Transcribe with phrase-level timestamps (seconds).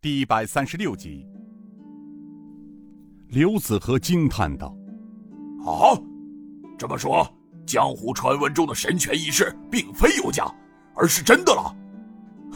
[0.00, 1.26] 第一百三十六集。
[3.26, 4.72] 刘子和惊叹道
[5.66, 5.90] ：“啊，
[6.78, 7.28] 这么说，
[7.66, 10.46] 江湖传闻中的神拳一事并非有假，
[10.94, 11.76] 而是真的了。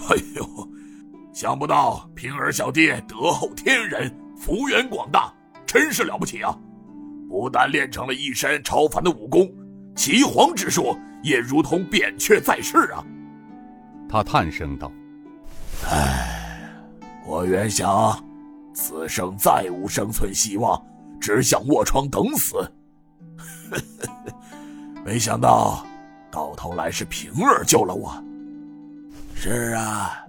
[0.08, 0.68] 哎呦，
[1.34, 5.34] 想不到平儿小弟德厚天人，福源广大，
[5.66, 6.56] 真是了不起啊！
[7.28, 9.52] 不但练成了一身超凡的武功，
[9.96, 13.04] 岐黄之术也如同扁鹊在世啊！”
[14.08, 14.92] 他叹声道
[15.90, 16.41] ：“唉，
[17.26, 18.22] 我原想
[18.74, 20.80] 此生再无生存希望，
[21.20, 22.56] 只想卧床等死。
[25.04, 25.84] 没想到，
[26.30, 28.12] 到头来是平儿救了我。
[29.34, 30.24] 是啊，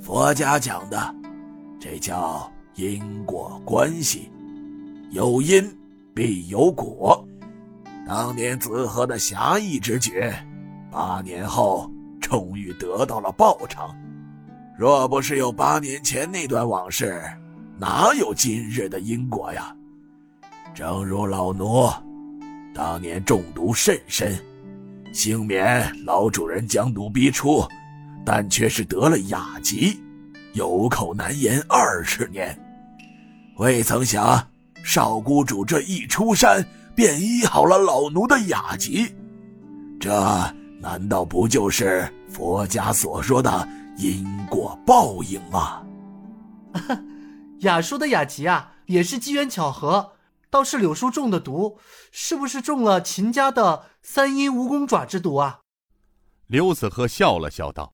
[0.00, 1.14] 佛家讲的，
[1.80, 4.30] 这叫因果关系，
[5.10, 5.64] 有因
[6.14, 7.26] 必有果。
[8.06, 10.32] 当年子和的侠义之举，
[10.90, 11.90] 八年后。”
[12.24, 13.94] 终于得到了报偿，
[14.76, 17.22] 若不是有八年前那段往事，
[17.78, 19.74] 哪有今日的因果呀？
[20.74, 21.88] 正如老奴
[22.74, 24.36] 当年中毒甚深，
[25.12, 27.64] 幸免老主人将毒逼出，
[28.24, 29.96] 但却是得了雅疾，
[30.54, 32.58] 有口难言二十年。
[33.58, 34.44] 未曾想
[34.82, 39.06] 少谷主这一出山，便医好了老奴的雅疾，
[40.00, 40.10] 这。
[40.80, 45.84] 难道不就是佛家所说的因果报应吗？
[47.60, 50.12] 雅叔的雅集啊，也是机缘巧合。
[50.50, 51.78] 倒是柳叔中的毒，
[52.12, 55.60] 是不是中了秦家的三阴蜈蚣爪之毒啊？
[56.46, 57.92] 刘子和笑了笑道：“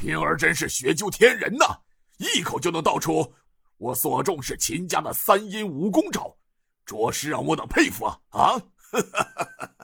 [0.00, 1.80] 平儿真是学究天人呐，
[2.18, 3.34] 一口就能道出
[3.76, 6.36] 我所中是秦家的三阴蜈蚣爪，
[6.84, 8.60] 着实让我等佩服啊！”啊，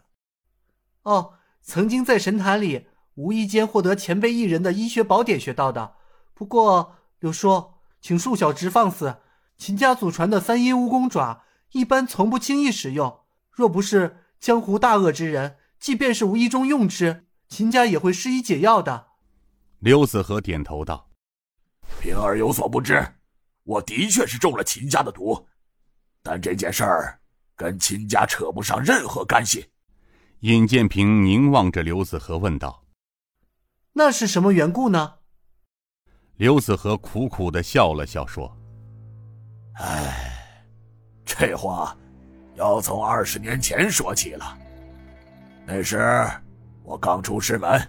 [1.03, 1.35] 哦。
[1.67, 5.95] 曾经在神坛里无意间获得前辈一人的医学宝典学到的。
[6.35, 9.17] 不过柳叔，请恕小侄放肆。
[9.57, 13.21] 秦家祖传的三阴蜈蚣爪，一般从不轻易使用。
[13.51, 19.07] 若不是江湖大恶之人，即便是无意中用之，秦家也会施以解药的。
[19.79, 21.09] 刘子和点头道
[22.01, 23.07] ：“平儿有所不知，
[23.63, 25.47] 我的确是中了秦家的毒，
[26.21, 27.21] 但这件事儿
[27.55, 29.67] 跟秦家扯不上任何干系。”
[30.41, 32.84] 尹建平凝望着刘子和问道
[33.95, 35.15] ：“那是什么缘故呢？”
[36.37, 38.55] 刘子和苦苦的笑了笑，说
[39.79, 40.33] ：“唉，
[41.25, 41.97] 这话
[42.57, 44.59] 要从二十年前说起了。
[45.65, 46.27] 那时
[46.83, 47.81] 我刚出师门，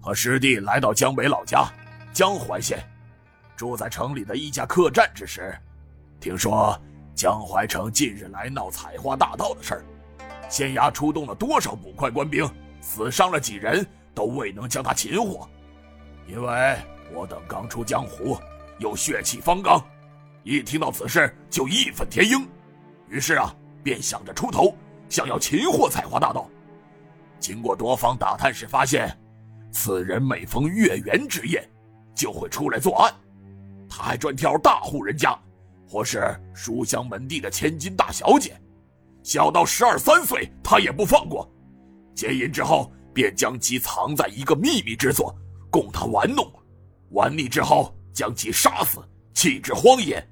[0.00, 1.66] 和师弟来到江北老家
[2.12, 2.84] 江淮县，
[3.56, 5.56] 住在城里的一家客栈之时，
[6.18, 6.76] 听说
[7.14, 9.84] 江淮城近日来闹采花大盗的事儿。”
[10.50, 12.44] 县衙出动了多少捕快官兵，
[12.80, 13.86] 死伤了几人，
[14.18, 15.48] 都未能将他擒获。
[16.26, 16.76] 因为
[17.14, 18.36] 我等刚出江湖，
[18.78, 19.80] 又血气方刚，
[20.42, 22.44] 一听到此事就义愤填膺，
[23.08, 24.74] 于是啊，便想着出头，
[25.08, 26.50] 想要擒获采花大盗。
[27.38, 29.16] 经过多方打探时发现，
[29.70, 31.64] 此人每逢月圆之夜，
[32.12, 33.14] 就会出来作案。
[33.88, 35.38] 他还专挑大户人家，
[35.88, 38.60] 或是书香门第的千金大小姐。
[39.22, 41.48] 小到十二三岁，他也不放过。
[42.16, 45.34] 劫银之后，便将其藏在一个秘密之所，
[45.70, 46.50] 供他玩弄。
[47.10, 48.98] 玩腻之后，将其杀死，
[49.32, 50.26] 弃之荒野。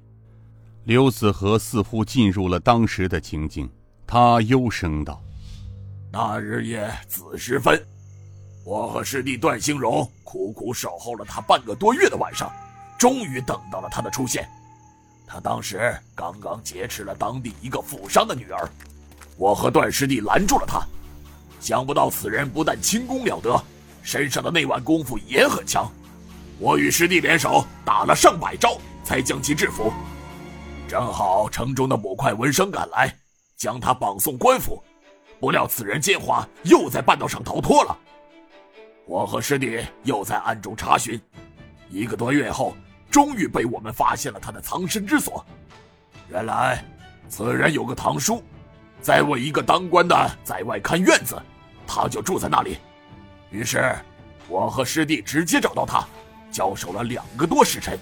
[0.83, 3.69] 刘子和似乎进入了当时的情景，
[4.05, 5.21] 他幽声道
[6.13, 7.83] ：“那日夜子时分，
[8.63, 12.51] 我和师弟段兴荣苦苦守候了他半个多月的晚上，
[12.97, 14.47] 终于等到了他的出现。”
[15.27, 18.69] 他当时刚刚劫持了当地一个富商的女儿，
[19.35, 20.87] 我和段师弟拦住了他。
[21.59, 23.61] 想不到此人不但轻功了得，
[24.01, 25.91] 身上的那腕功夫也很强。
[26.59, 29.91] 我与师弟联手打了上百招，才将其制服。
[30.87, 33.13] 正好城中的捕快闻声赶来，
[33.55, 34.81] 将他绑送官府。
[35.39, 37.97] 不料此人奸猾，又在半道上逃脱了。
[39.05, 41.19] 我和师弟又在暗中查询，
[41.89, 42.75] 一个多月后。
[43.09, 45.43] 终于被我们发现了他的藏身之所。
[46.29, 46.83] 原来，
[47.29, 48.43] 此人有个堂叔，
[49.01, 51.41] 在我一个当官的在外看院子，
[51.85, 52.77] 他就住在那里。
[53.49, 53.95] 于是，
[54.47, 56.05] 我和师弟直接找到他，
[56.51, 57.97] 交手了两个多时辰。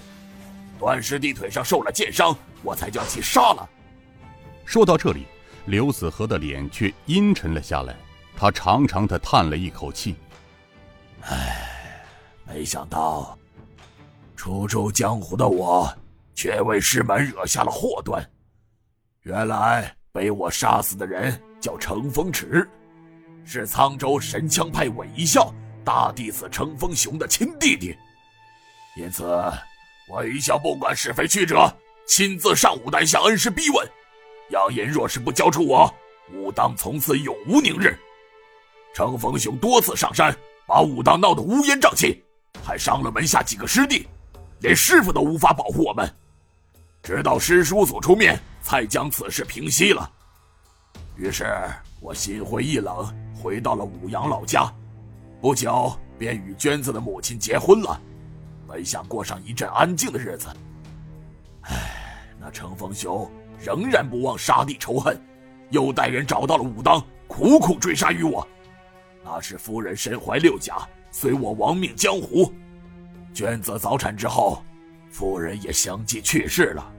[0.78, 3.68] 段师弟腿上受了箭伤，我才将其杀了。
[4.64, 5.26] 说到这里，
[5.66, 7.94] 刘子和的脸却阴沉了下来，
[8.36, 10.16] 他长长的叹了一口气
[11.22, 12.02] ：“唉，
[12.44, 13.38] 没想到。”
[14.36, 15.90] 初出江湖的我，
[16.34, 18.22] 却为师门惹下了祸端。
[19.22, 22.66] 原来被我杀死的人叫程风池，
[23.44, 25.52] 是沧州神枪派韦一笑
[25.84, 27.94] 大弟子程风雄的亲弟弟。
[28.96, 29.26] 因此，
[30.08, 31.70] 我一向不管是非曲折，
[32.06, 33.86] 亲自上武丹向恩师逼问。
[34.48, 35.94] 杨银若是不交出我，
[36.32, 37.94] 武当从此永无宁日。
[38.94, 40.34] 程风雄多次上山，
[40.66, 42.24] 把武当闹得乌烟瘴气，
[42.64, 44.08] 还伤了门下几个师弟，
[44.60, 46.10] 连师傅都无法保护我们。
[47.02, 50.10] 直到师叔祖出面，才将此事平息了。
[51.14, 51.46] 于是
[52.00, 54.68] 我心灰意冷，回到了武阳老家。
[55.40, 58.00] 不久便与娟子的母亲结婚了，
[58.66, 60.48] 本想过上一阵安静的日子。
[61.62, 65.16] 唉，那程峰兄仍然不忘杀弟仇恨，
[65.70, 68.44] 又带人找到了武当，苦苦追杀于我。
[69.24, 70.76] 那是夫人身怀六甲，
[71.12, 72.52] 随我亡命江湖。
[73.32, 74.60] 娟子早产之后，
[75.08, 76.92] 夫人也相继去世了。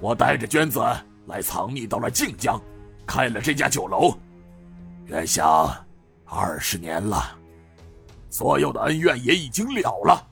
[0.00, 0.80] 我带着娟子
[1.26, 2.60] 来藏匿到了靖江，
[3.06, 4.18] 开了这家酒楼。
[5.06, 5.74] 原想
[6.24, 7.36] 二十年了。
[8.30, 10.26] 所有的恩怨也已经了了，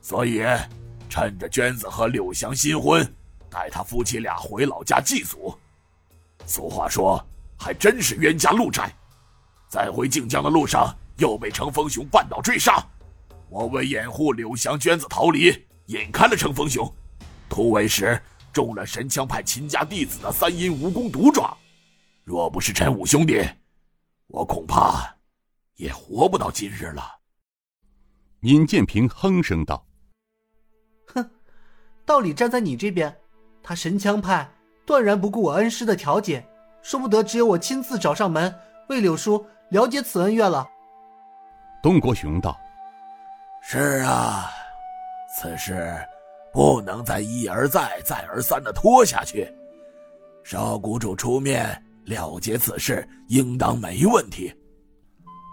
[0.00, 0.44] 所以
[1.08, 3.02] 趁着娟子和柳祥新婚，
[3.50, 5.52] 带他夫妻俩回老家祭祖。
[6.46, 7.24] 俗话说，
[7.58, 8.92] 还真是冤家路窄。
[9.68, 12.84] 在回靖江的路上，又被程风雄绊倒追杀。
[13.48, 16.86] 我为掩护柳祥、娟子逃离，引开了程风雄。
[17.48, 18.20] 突围时
[18.52, 21.56] 中了神枪派秦家弟子的三阴蜈蚣毒爪。
[22.22, 23.42] 若不是陈武兄弟，
[24.28, 25.16] 我恐怕
[25.74, 27.02] 也活不到今日了。
[28.42, 29.84] 尹建平哼声道
[31.14, 31.30] ：“哼，
[32.04, 33.16] 道理站在你这边，
[33.62, 34.48] 他神枪派
[34.84, 36.46] 断然不顾我恩师的调解，
[36.82, 38.54] 说不得只有我亲自找上门
[38.88, 40.68] 为柳叔了解此恩怨了。”
[41.82, 42.56] 东国雄道
[43.62, 44.50] ：“是啊，
[45.36, 46.04] 此事
[46.52, 49.48] 不能再一而再、再而三的拖下去，
[50.44, 54.52] 少谷主出面了结此事，应当没问题。”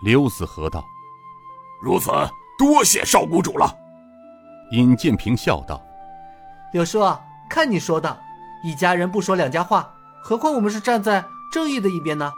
[0.03, 0.83] 刘子和道
[1.83, 2.11] ：“如此。”
[2.59, 3.73] 多谢少谷主了，
[4.73, 5.81] 尹建平笑道
[6.73, 6.99] ：“柳叔，
[7.49, 8.19] 看你说的，
[8.65, 9.89] 一家人不说两家话，
[10.21, 11.23] 何况我们是站在
[11.53, 12.29] 正义的一边呢？”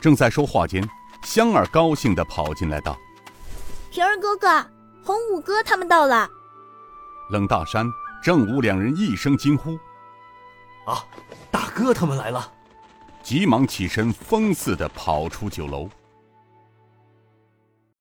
[0.00, 0.82] 正在说话间，
[1.22, 2.96] 香儿高兴的跑进来道
[3.92, 4.66] ：“平儿哥哥，
[5.04, 6.26] 洪五哥他们到了。”
[7.30, 7.86] 冷大山、
[8.22, 9.78] 郑武两人一声惊呼
[10.86, 11.04] ：“啊，
[11.50, 12.52] 大哥他们来了！”
[13.22, 15.88] 急忙起身，疯似的跑出酒楼。